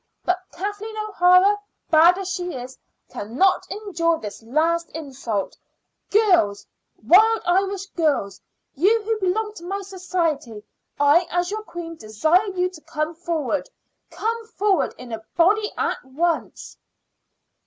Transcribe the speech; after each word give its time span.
But 0.25 0.39
Kathleen 0.51 0.97
O'Hara, 0.97 1.59
bad 1.91 2.17
as 2.17 2.27
she 2.31 2.55
is, 2.55 2.75
cannot 3.09 3.69
endure 3.69 4.17
this 4.17 4.41
last 4.41 4.89
insult. 4.95 5.55
Girls 6.09 6.65
Wild 7.05 7.43
Irish 7.45 7.85
Girls, 7.91 8.41
you 8.73 9.03
who 9.03 9.19
belong 9.19 9.53
to 9.57 9.63
my 9.65 9.81
society 9.81 10.63
I 10.99 11.27
as 11.29 11.51
your 11.51 11.61
queen 11.61 11.97
desire 11.97 12.47
you 12.47 12.67
to 12.71 12.81
come 12.81 13.13
forward. 13.13 13.69
Come 14.09 14.47
forward 14.47 14.95
in 14.97 15.11
a 15.11 15.23
body 15.35 15.71
at 15.77 16.03
once." 16.03 16.77